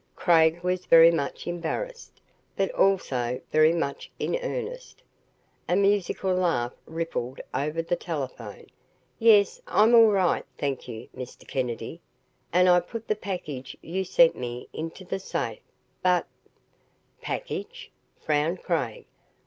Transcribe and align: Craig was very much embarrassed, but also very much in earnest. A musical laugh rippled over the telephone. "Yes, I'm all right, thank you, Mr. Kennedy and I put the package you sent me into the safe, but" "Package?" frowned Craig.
Craig 0.15 0.63
was 0.63 0.87
very 0.87 1.11
much 1.11 1.45
embarrassed, 1.45 2.19
but 2.55 2.71
also 2.71 3.39
very 3.51 3.71
much 3.71 4.09
in 4.17 4.35
earnest. 4.41 5.03
A 5.69 5.75
musical 5.75 6.33
laugh 6.33 6.73
rippled 6.87 7.39
over 7.53 7.83
the 7.83 7.95
telephone. 7.95 8.65
"Yes, 9.19 9.61
I'm 9.67 9.93
all 9.93 10.09
right, 10.09 10.43
thank 10.57 10.87
you, 10.87 11.07
Mr. 11.15 11.47
Kennedy 11.47 12.01
and 12.51 12.67
I 12.67 12.79
put 12.79 13.07
the 13.07 13.15
package 13.15 13.77
you 13.79 14.03
sent 14.03 14.35
me 14.35 14.67
into 14.73 15.05
the 15.05 15.19
safe, 15.19 15.61
but" 16.01 16.25
"Package?" 17.21 17.91
frowned 18.19 18.63
Craig. 18.63 19.05